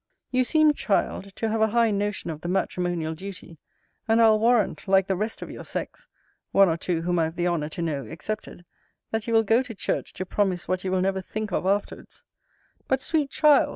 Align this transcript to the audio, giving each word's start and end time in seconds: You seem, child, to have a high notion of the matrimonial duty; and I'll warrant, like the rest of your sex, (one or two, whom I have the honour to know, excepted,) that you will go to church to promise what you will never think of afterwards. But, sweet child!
You 0.31 0.43
seem, 0.43 0.73
child, 0.73 1.31
to 1.35 1.49
have 1.49 1.61
a 1.61 1.67
high 1.67 1.91
notion 1.91 2.31
of 2.31 2.41
the 2.41 2.47
matrimonial 2.47 3.13
duty; 3.13 3.59
and 4.07 4.19
I'll 4.19 4.39
warrant, 4.39 4.87
like 4.87 5.05
the 5.05 5.15
rest 5.15 5.43
of 5.43 5.51
your 5.51 5.63
sex, 5.63 6.07
(one 6.51 6.67
or 6.67 6.75
two, 6.75 7.03
whom 7.03 7.19
I 7.19 7.25
have 7.25 7.35
the 7.35 7.47
honour 7.47 7.69
to 7.69 7.83
know, 7.83 8.07
excepted,) 8.07 8.65
that 9.11 9.27
you 9.27 9.33
will 9.35 9.43
go 9.43 9.61
to 9.61 9.75
church 9.75 10.11
to 10.13 10.25
promise 10.25 10.67
what 10.67 10.83
you 10.83 10.91
will 10.91 11.01
never 11.01 11.21
think 11.21 11.51
of 11.51 11.67
afterwards. 11.67 12.23
But, 12.87 12.99
sweet 12.99 13.29
child! 13.29 13.69